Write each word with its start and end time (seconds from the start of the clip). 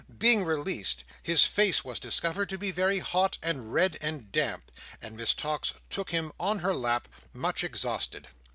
Being 0.17 0.43
released, 0.45 1.03
his 1.21 1.45
face 1.45 1.85
was 1.85 1.99
discovered 1.99 2.49
to 2.49 2.57
be 2.57 2.71
very 2.71 2.97
hot, 2.97 3.37
and 3.43 3.71
red, 3.71 3.99
and 4.01 4.31
damp; 4.31 4.71
and 4.99 5.15
Miss 5.15 5.35
Tox 5.35 5.75
took 5.91 6.09
him 6.09 6.31
on 6.39 6.57
her 6.57 6.73
lap, 6.73 7.07
much 7.33 7.63
exhausted. 7.63 8.27